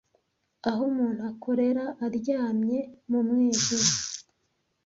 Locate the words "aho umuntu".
0.69-1.21